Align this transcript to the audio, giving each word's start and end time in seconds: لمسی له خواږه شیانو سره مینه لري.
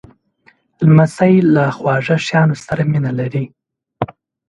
لمسی 0.87 1.33
له 1.55 1.63
خواږه 1.77 2.17
شیانو 2.25 2.55
سره 2.65 2.81
مینه 2.91 3.11
لري. 3.19 3.43